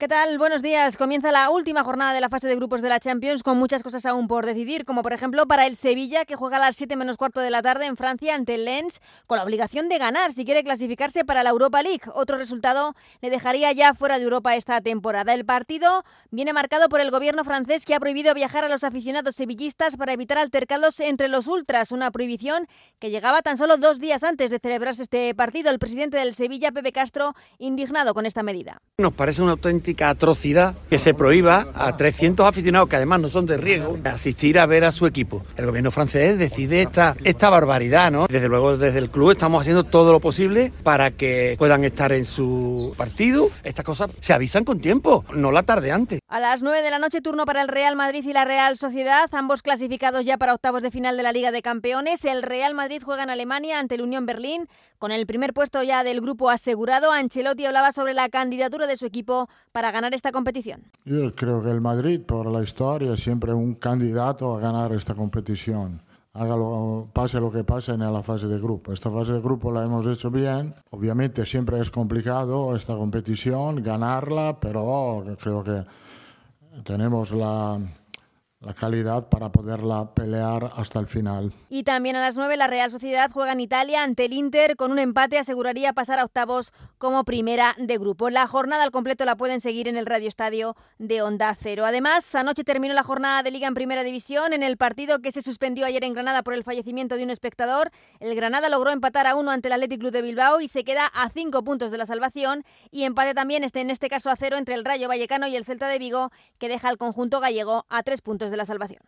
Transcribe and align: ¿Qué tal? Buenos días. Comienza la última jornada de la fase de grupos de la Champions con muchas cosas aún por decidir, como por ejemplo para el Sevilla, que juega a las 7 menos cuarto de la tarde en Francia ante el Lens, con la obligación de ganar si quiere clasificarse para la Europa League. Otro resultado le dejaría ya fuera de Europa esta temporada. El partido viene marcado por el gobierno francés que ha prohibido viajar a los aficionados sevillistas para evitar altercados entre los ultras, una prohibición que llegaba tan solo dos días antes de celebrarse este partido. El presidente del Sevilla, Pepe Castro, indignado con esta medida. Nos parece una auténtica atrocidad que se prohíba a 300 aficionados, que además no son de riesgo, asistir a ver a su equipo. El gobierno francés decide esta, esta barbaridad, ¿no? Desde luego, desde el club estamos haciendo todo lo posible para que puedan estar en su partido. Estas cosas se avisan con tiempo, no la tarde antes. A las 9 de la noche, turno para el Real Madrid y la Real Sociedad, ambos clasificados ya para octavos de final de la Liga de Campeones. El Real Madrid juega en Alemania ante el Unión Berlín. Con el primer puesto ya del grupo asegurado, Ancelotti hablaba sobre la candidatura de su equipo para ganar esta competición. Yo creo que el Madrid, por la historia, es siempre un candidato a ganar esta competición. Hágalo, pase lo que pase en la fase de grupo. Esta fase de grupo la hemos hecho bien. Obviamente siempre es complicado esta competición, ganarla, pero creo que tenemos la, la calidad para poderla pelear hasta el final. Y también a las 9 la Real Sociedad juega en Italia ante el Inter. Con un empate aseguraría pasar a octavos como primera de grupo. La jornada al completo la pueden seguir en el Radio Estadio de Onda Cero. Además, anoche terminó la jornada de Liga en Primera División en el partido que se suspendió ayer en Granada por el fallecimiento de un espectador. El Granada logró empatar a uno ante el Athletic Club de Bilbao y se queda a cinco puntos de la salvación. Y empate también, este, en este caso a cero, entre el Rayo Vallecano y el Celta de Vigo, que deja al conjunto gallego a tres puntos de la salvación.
¿Qué 0.00 0.08
tal? 0.08 0.38
Buenos 0.38 0.62
días. 0.62 0.96
Comienza 0.96 1.30
la 1.30 1.50
última 1.50 1.84
jornada 1.84 2.14
de 2.14 2.22
la 2.22 2.30
fase 2.30 2.48
de 2.48 2.56
grupos 2.56 2.80
de 2.80 2.88
la 2.88 3.00
Champions 3.00 3.42
con 3.42 3.58
muchas 3.58 3.82
cosas 3.82 4.06
aún 4.06 4.28
por 4.28 4.46
decidir, 4.46 4.86
como 4.86 5.02
por 5.02 5.12
ejemplo 5.12 5.46
para 5.46 5.66
el 5.66 5.76
Sevilla, 5.76 6.24
que 6.24 6.36
juega 6.36 6.56
a 6.56 6.60
las 6.60 6.76
7 6.76 6.96
menos 6.96 7.18
cuarto 7.18 7.40
de 7.40 7.50
la 7.50 7.60
tarde 7.60 7.84
en 7.84 7.98
Francia 7.98 8.34
ante 8.34 8.54
el 8.54 8.64
Lens, 8.64 9.02
con 9.26 9.36
la 9.36 9.44
obligación 9.44 9.90
de 9.90 9.98
ganar 9.98 10.32
si 10.32 10.46
quiere 10.46 10.64
clasificarse 10.64 11.26
para 11.26 11.42
la 11.42 11.50
Europa 11.50 11.82
League. 11.82 12.00
Otro 12.14 12.38
resultado 12.38 12.94
le 13.20 13.28
dejaría 13.28 13.72
ya 13.72 13.92
fuera 13.92 14.16
de 14.16 14.24
Europa 14.24 14.56
esta 14.56 14.80
temporada. 14.80 15.34
El 15.34 15.44
partido 15.44 16.02
viene 16.30 16.54
marcado 16.54 16.88
por 16.88 17.02
el 17.02 17.10
gobierno 17.10 17.44
francés 17.44 17.84
que 17.84 17.94
ha 17.94 18.00
prohibido 18.00 18.32
viajar 18.32 18.64
a 18.64 18.70
los 18.70 18.84
aficionados 18.84 19.36
sevillistas 19.36 19.98
para 19.98 20.14
evitar 20.14 20.38
altercados 20.38 20.98
entre 21.00 21.28
los 21.28 21.46
ultras, 21.46 21.92
una 21.92 22.10
prohibición 22.10 22.68
que 23.00 23.10
llegaba 23.10 23.42
tan 23.42 23.58
solo 23.58 23.76
dos 23.76 23.98
días 23.98 24.22
antes 24.24 24.50
de 24.50 24.60
celebrarse 24.60 25.02
este 25.02 25.34
partido. 25.34 25.70
El 25.70 25.78
presidente 25.78 26.16
del 26.16 26.34
Sevilla, 26.34 26.72
Pepe 26.72 26.90
Castro, 26.90 27.34
indignado 27.58 28.14
con 28.14 28.24
esta 28.24 28.42
medida. 28.42 28.80
Nos 28.96 29.12
parece 29.12 29.42
una 29.42 29.52
auténtica 29.52 29.89
atrocidad 30.00 30.74
que 30.88 30.98
se 30.98 31.14
prohíba 31.14 31.66
a 31.74 31.96
300 31.96 32.46
aficionados, 32.46 32.88
que 32.88 32.96
además 32.96 33.20
no 33.20 33.28
son 33.28 33.46
de 33.46 33.56
riesgo, 33.56 33.98
asistir 34.04 34.58
a 34.58 34.66
ver 34.66 34.84
a 34.84 34.92
su 34.92 35.06
equipo. 35.06 35.42
El 35.56 35.66
gobierno 35.66 35.90
francés 35.90 36.38
decide 36.38 36.82
esta, 36.82 37.16
esta 37.24 37.50
barbaridad, 37.50 38.10
¿no? 38.10 38.26
Desde 38.26 38.48
luego, 38.48 38.76
desde 38.76 38.98
el 38.98 39.10
club 39.10 39.32
estamos 39.32 39.60
haciendo 39.60 39.84
todo 39.84 40.12
lo 40.12 40.20
posible 40.20 40.72
para 40.82 41.10
que 41.10 41.56
puedan 41.58 41.84
estar 41.84 42.12
en 42.12 42.24
su 42.24 42.92
partido. 42.96 43.50
Estas 43.64 43.84
cosas 43.84 44.10
se 44.20 44.32
avisan 44.32 44.64
con 44.64 44.80
tiempo, 44.80 45.24
no 45.34 45.50
la 45.52 45.62
tarde 45.62 45.92
antes. 45.92 46.19
A 46.30 46.38
las 46.38 46.62
9 46.62 46.80
de 46.82 46.92
la 46.92 47.00
noche, 47.00 47.20
turno 47.20 47.44
para 47.44 47.60
el 47.60 47.66
Real 47.66 47.96
Madrid 47.96 48.24
y 48.24 48.32
la 48.32 48.44
Real 48.44 48.76
Sociedad, 48.76 49.26
ambos 49.32 49.62
clasificados 49.62 50.24
ya 50.24 50.38
para 50.38 50.54
octavos 50.54 50.80
de 50.80 50.92
final 50.92 51.16
de 51.16 51.24
la 51.24 51.32
Liga 51.32 51.50
de 51.50 51.60
Campeones. 51.60 52.24
El 52.24 52.44
Real 52.44 52.72
Madrid 52.72 53.02
juega 53.04 53.24
en 53.24 53.30
Alemania 53.30 53.80
ante 53.80 53.96
el 53.96 54.02
Unión 54.02 54.26
Berlín. 54.26 54.68
Con 55.00 55.10
el 55.10 55.26
primer 55.26 55.52
puesto 55.52 55.82
ya 55.82 56.04
del 56.04 56.20
grupo 56.20 56.48
asegurado, 56.48 57.10
Ancelotti 57.10 57.66
hablaba 57.66 57.90
sobre 57.90 58.14
la 58.14 58.28
candidatura 58.28 58.86
de 58.86 58.96
su 58.96 59.06
equipo 59.06 59.48
para 59.72 59.90
ganar 59.90 60.14
esta 60.14 60.30
competición. 60.30 60.84
Yo 61.04 61.34
creo 61.34 61.64
que 61.64 61.70
el 61.70 61.80
Madrid, 61.80 62.20
por 62.20 62.46
la 62.46 62.62
historia, 62.62 63.14
es 63.14 63.24
siempre 63.24 63.52
un 63.52 63.74
candidato 63.74 64.54
a 64.54 64.60
ganar 64.60 64.92
esta 64.92 65.16
competición. 65.16 66.00
Hágalo, 66.32 67.08
pase 67.12 67.40
lo 67.40 67.50
que 67.50 67.64
pase 67.64 67.90
en 67.90 68.12
la 68.12 68.22
fase 68.22 68.46
de 68.46 68.60
grupo. 68.60 68.92
Esta 68.92 69.10
fase 69.10 69.32
de 69.32 69.40
grupo 69.40 69.72
la 69.72 69.84
hemos 69.84 70.06
hecho 70.06 70.30
bien. 70.30 70.76
Obviamente 70.90 71.44
siempre 71.44 71.80
es 71.80 71.90
complicado 71.90 72.76
esta 72.76 72.94
competición, 72.94 73.82
ganarla, 73.82 74.60
pero 74.60 75.24
creo 75.40 75.64
que 75.64 75.84
tenemos 76.84 77.32
la, 77.32 77.78
la 78.60 78.74
calidad 78.74 79.30
para 79.30 79.50
poderla 79.50 80.12
pelear 80.14 80.70
hasta 80.74 81.00
el 81.00 81.06
final. 81.06 81.50
Y 81.70 81.82
también 81.82 82.16
a 82.16 82.20
las 82.20 82.36
9 82.36 82.58
la 82.58 82.66
Real 82.66 82.90
Sociedad 82.90 83.30
juega 83.32 83.52
en 83.52 83.60
Italia 83.60 84.02
ante 84.02 84.26
el 84.26 84.34
Inter. 84.34 84.76
Con 84.76 84.92
un 84.92 84.98
empate 84.98 85.38
aseguraría 85.38 85.94
pasar 85.94 86.18
a 86.18 86.24
octavos 86.24 86.70
como 86.98 87.24
primera 87.24 87.74
de 87.78 87.96
grupo. 87.96 88.28
La 88.28 88.46
jornada 88.46 88.84
al 88.84 88.90
completo 88.90 89.24
la 89.24 89.36
pueden 89.36 89.62
seguir 89.62 89.88
en 89.88 89.96
el 89.96 90.04
Radio 90.04 90.28
Estadio 90.28 90.76
de 90.98 91.22
Onda 91.22 91.54
Cero. 91.54 91.86
Además, 91.86 92.34
anoche 92.34 92.62
terminó 92.62 92.92
la 92.92 93.02
jornada 93.02 93.42
de 93.42 93.50
Liga 93.50 93.66
en 93.66 93.72
Primera 93.72 94.02
División 94.02 94.52
en 94.52 94.62
el 94.62 94.76
partido 94.76 95.20
que 95.20 95.32
se 95.32 95.40
suspendió 95.40 95.86
ayer 95.86 96.04
en 96.04 96.12
Granada 96.12 96.42
por 96.42 96.52
el 96.52 96.62
fallecimiento 96.62 97.16
de 97.16 97.24
un 97.24 97.30
espectador. 97.30 97.90
El 98.18 98.34
Granada 98.34 98.68
logró 98.68 98.90
empatar 98.90 99.26
a 99.26 99.36
uno 99.36 99.52
ante 99.52 99.68
el 99.68 99.72
Athletic 99.72 100.00
Club 100.00 100.12
de 100.12 100.20
Bilbao 100.20 100.60
y 100.60 100.68
se 100.68 100.84
queda 100.84 101.06
a 101.06 101.30
cinco 101.30 101.64
puntos 101.64 101.90
de 101.90 101.96
la 101.96 102.04
salvación. 102.04 102.64
Y 102.90 103.04
empate 103.04 103.32
también, 103.32 103.64
este, 103.64 103.80
en 103.80 103.88
este 103.88 104.10
caso 104.10 104.28
a 104.28 104.36
cero, 104.36 104.58
entre 104.58 104.74
el 104.74 104.84
Rayo 104.84 105.08
Vallecano 105.08 105.46
y 105.46 105.56
el 105.56 105.64
Celta 105.64 105.88
de 105.88 105.98
Vigo, 105.98 106.30
que 106.58 106.68
deja 106.68 106.90
al 106.90 106.98
conjunto 106.98 107.40
gallego 107.40 107.86
a 107.88 108.02
tres 108.02 108.20
puntos 108.20 108.49
de 108.50 108.56
la 108.56 108.66
salvación. 108.66 109.00